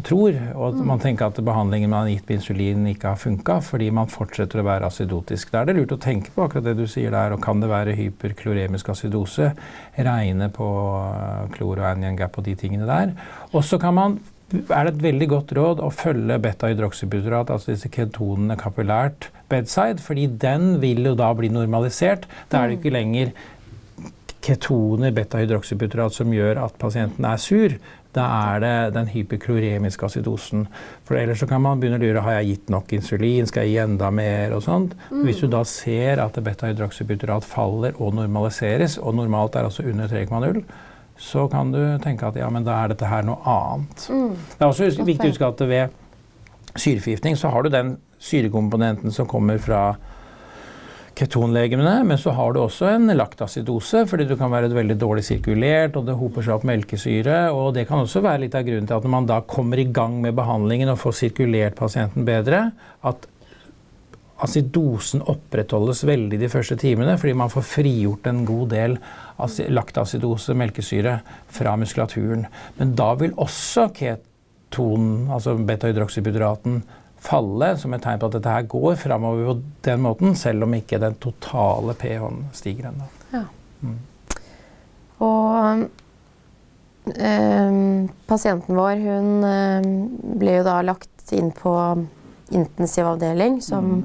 [0.02, 0.38] tror.
[0.58, 4.10] Og man tenker at behandlingen man har gitt med insulin ikke har funka fordi man
[4.10, 5.52] fortsetter å være acidotisk.
[5.54, 7.36] Da er det lurt å tenke på akkurat det du sier der.
[7.36, 9.52] Og kan det være hyperkloremisk acidose?
[9.98, 10.70] Regne på
[11.14, 13.14] eh, klor og anion gap og de tingene der.
[13.54, 14.22] Og så kan man
[14.54, 20.28] er det et veldig godt råd å følge beta-hydroksybutyrat, altså disse ketonene kapillært bedside, fordi
[20.42, 22.28] den vil jo da bli normalisert.
[22.52, 23.34] Da er det ikke lenger
[24.44, 27.76] ketoner, beta-hydroksybutyrat, som gjør at pasienten er sur,
[28.14, 30.68] da er det den hyperkloremiske acidosen.
[31.08, 33.74] For ellers så kan man begynne å lure har jeg gitt nok insulin, skal jeg
[33.74, 34.94] gi enda mer og sånt.
[35.10, 35.24] Mm.
[35.26, 40.66] Hvis du da ser at beta-hydroksybutyrat faller og normaliseres, og normalt er altså under 3,0
[41.24, 44.08] så kan du tenke at ja, men da er dette her noe annet.
[44.10, 44.32] Mm.
[44.34, 46.00] Det er også viktig å huske at ved
[46.74, 49.94] syreforgiftning så har du den syrekomponenten som kommer fra
[51.18, 55.98] ketonlegemene, men så har du også en laktacidose, fordi du kan være veldig dårlig sirkulert,
[56.00, 57.38] og det hoper seg opp melkesyre.
[57.54, 59.90] og Det kan også være litt av grunnen til at når man da kommer i
[59.94, 62.66] gang med behandlingen og får sirkulert pasienten bedre,
[63.06, 63.28] at
[64.44, 68.98] acidosen opprettholdes veldig de første timene, fordi man får frigjort en god del
[69.70, 71.20] laktacidose, melkesyre,
[71.54, 72.48] fra muskulaturen.
[72.80, 76.82] Men da vil også ketonen, altså beta-hydroksybutiraten,
[77.24, 79.58] falle som et tegn på at dette her går framover på
[79.88, 83.08] den måten, selv om ikke den totale pH-en stiger ennå.
[83.34, 83.46] Ja.
[83.84, 84.00] Mm.
[85.24, 85.86] Og
[87.14, 89.88] øh, pasienten vår, hun øh,
[90.40, 91.74] ble jo da lagt inn på
[92.54, 94.04] intensivavdeling, som mm.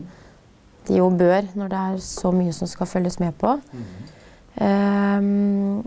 [0.89, 3.59] de jo bør når det er så mye som skal følges med på.
[3.73, 3.89] Mm.
[4.59, 5.87] Um,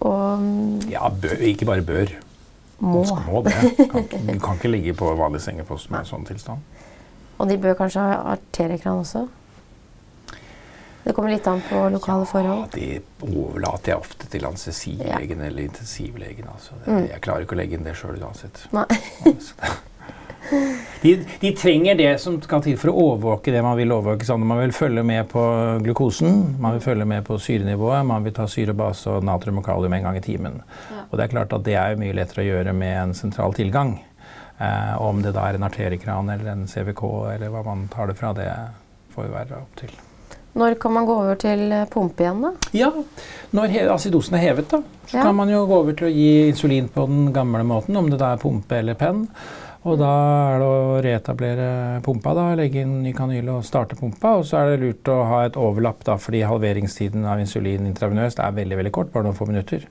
[0.00, 0.42] og
[0.90, 2.12] Ja, bør, ikke bare bør.
[2.80, 3.02] Må.
[3.26, 3.52] må det.
[3.92, 6.64] Kan, du kan ikke ligge på vanlig sengepost med en sånn tilstand.
[7.40, 9.26] Og de bør kanskje ha arteriekran også?
[11.04, 12.74] Det kommer litt an på lokale ja, forhold?
[12.74, 15.46] Det overlater jeg ofte til anestesilegen ja.
[15.48, 16.48] eller intensivlegen.
[16.52, 16.76] Altså.
[16.84, 17.06] Mm.
[17.08, 18.66] Jeg klarer ikke å legge inn det sjøl uansett.
[18.76, 18.84] Nei.
[21.02, 24.26] De, de, trenger det som skal til for å overvåke det man vil overvåke.
[24.28, 24.44] Sånn.
[24.46, 25.44] Man vil følge med på
[25.84, 29.66] glukosen, man vil følge med på syrenivået, man vil ta syre, base og natrium og
[29.68, 30.60] kalium en gang i timen.
[30.90, 31.06] Ja.
[31.08, 33.96] Og det er klart at det er mye lettere å gjøre med en sentral tilgang.
[34.60, 38.18] Eh, om det da er en arteriekran eller en CVK eller hva man tar det
[38.18, 38.50] fra, det
[39.14, 39.94] får jo være opp til.
[40.60, 42.50] Når kan man gå over til eh, pumpe igjen, da?
[42.76, 42.90] Ja,
[43.56, 45.24] Når acidosen er hevet, da, så ja.
[45.24, 48.18] kan man jo gå over til å gi insulin på den gamle måten, om det
[48.20, 49.24] da er pumpe eller penn.
[49.88, 50.08] Og da
[50.52, 51.68] er det å reetablere
[52.04, 54.34] pumpa, da, legge inn ny kanyle og starte pumpa.
[54.40, 58.42] Og så er det lurt å ha et overlapp, da, fordi halveringstiden av insulin intravenøst
[58.44, 59.86] er veldig veldig kort, bare noen få minutter.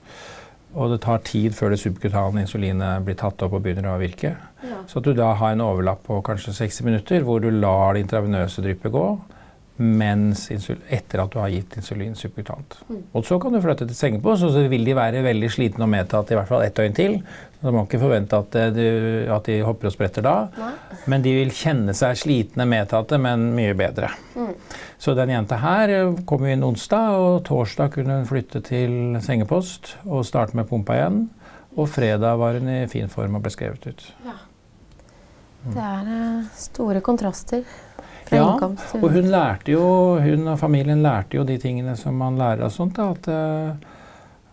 [0.78, 4.36] Og det tar tid før det subkutane insulinet blir tatt opp og begynner å virke.
[4.62, 4.84] Ja.
[4.86, 8.06] Så at du da har en overlapp på kanskje 60 minutter hvor du lar det
[8.06, 9.06] intravenøse dryppet gå
[9.80, 12.82] mens etter at du har gitt insulin subkutant.
[12.90, 13.04] Mm.
[13.16, 15.94] Og så kan du flytte til sengepost, og så vil de være veldig slitne og
[15.94, 17.16] medtatt i hvert fall ett døgn til.
[17.60, 18.84] Du må ikke forvente at, eh, du,
[19.34, 20.36] at, de hopper og spretter da.
[20.56, 20.72] Nei.
[21.12, 24.14] Men de vil kjenne seg slitne, medtatte, men mye bedre.
[24.36, 24.54] Mm.
[25.00, 29.98] Så den jenta her eh, kom inn onsdag, og torsdag kunne hun flytte til sengepost
[30.06, 31.26] og starte med pumpa igjen.
[31.76, 34.08] Og fredag var hun i fin form og ble skrevet ut.
[34.26, 34.40] Ja.
[35.60, 37.66] Det er uh, store kontraster
[38.30, 38.46] ja,
[39.00, 39.84] og hun lærte jo,
[40.22, 43.00] hun og familien lærte jo de tingene som man lærer av sånt.
[43.00, 43.98] Da, at, eh,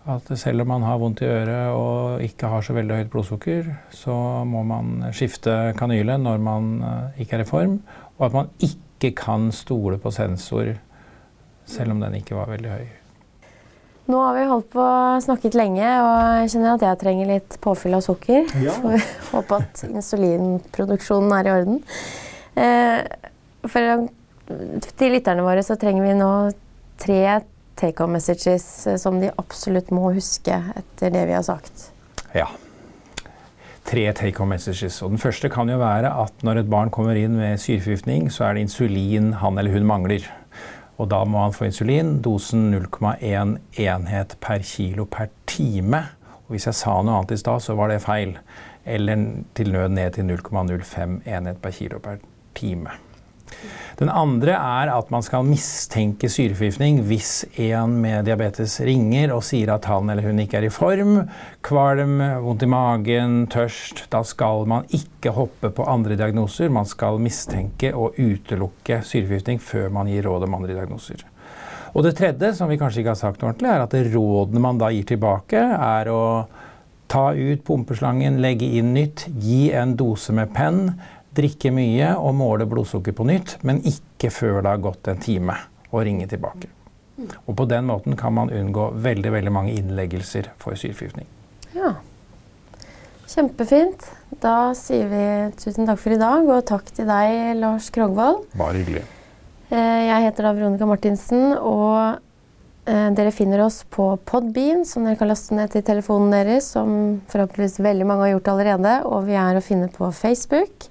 [0.07, 3.71] at, selv om man har vondt i øret og ikke har så veldig høyt blodsukker,
[3.91, 4.17] så
[4.47, 7.81] må man skifte kanyle når man eh, ikke er i form.
[8.19, 10.77] Og at man ikke kan stole på sensor
[11.67, 12.87] selv om den ikke var veldig høy.
[14.07, 14.85] Nå har vi holdt på
[15.25, 16.13] snakket lenge, og
[16.45, 18.47] jeg kjenner at jeg trenger litt påfyll av sukker.
[18.63, 18.77] Ja.
[19.27, 21.81] Får håpe at insulinproduksjonen er i orden.
[22.55, 23.01] Eh,
[23.67, 24.07] for
[24.95, 26.31] til lytterne våre så trenger vi nå
[27.03, 27.21] tre
[27.77, 31.91] take home messages eh, som de absolutt må huske etter det vi har sagt.
[32.37, 32.49] Ja.
[33.87, 34.99] Tre take home messages.
[35.05, 38.49] Og den første kan jo være at når et barn kommer inn med syreforgiftning, så
[38.49, 40.27] er det insulin han eller hun mangler.
[40.97, 42.17] Og da må han få insulin.
[42.25, 46.03] Dosen 0,1 enhet per kilo per time.
[46.47, 48.39] Og hvis jeg sa noe annet i stad, så var det feil.
[48.87, 52.23] Eller til nød ned til 0,05 enhet per kilo per
[52.57, 52.97] time.
[53.97, 59.73] Den andre er at man skal mistenke syreforgiftning hvis en med diabetes ringer og sier
[59.73, 61.23] at han eller hun ikke er i form,
[61.65, 64.05] kvalm, vondt i magen, tørst.
[64.13, 66.69] Da skal man ikke hoppe på andre diagnoser.
[66.73, 71.25] Man skal mistenke og utelukke syreforgiftning før man gir råd om andre diagnoser.
[71.97, 74.91] Og det tredje, som vi kanskje ikke har sagt ordentlig, er at rådene man da
[74.93, 76.25] gir tilbake, er å
[77.09, 80.91] ta ut pumpeslangen, legge inn nytt, gi en dose med penn,
[81.37, 85.59] drikke mye og måle blodsukker på nytt, men ikke før det har gått en time,
[85.93, 86.73] og ringe tilbake.
[87.47, 91.29] Og På den måten kan man unngå veldig veldig mange innleggelser for syreforgiftning.
[91.77, 91.95] Ja.
[93.27, 94.05] Kjempefint.
[94.43, 95.25] Da sier vi
[95.59, 98.45] tusen takk for i dag, og takk til deg, Lars Krogvold.
[98.59, 99.03] Bare hyggelig.
[99.73, 102.21] Eh, jeg heter da Veronica Martinsen, og
[102.87, 107.19] eh, dere finner oss på Podbean, som dere kan laste ned til telefonen deres, som
[107.33, 108.97] forhåpentligvis veldig mange har gjort allerede.
[109.11, 110.87] Og vi er å finne på Facebook.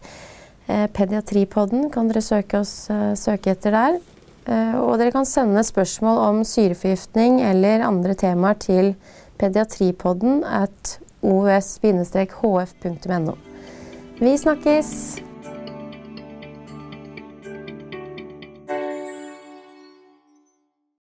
[0.67, 3.99] Eh, Pediatripodden kan dere søke, oss, eh, søke etter der.
[4.47, 8.95] Eh, og dere kan sende spørsmål om syreforgiftning eller andre temaer til
[9.37, 12.13] pediatripodden at os-hf.no.
[14.19, 15.21] Vi snakkes!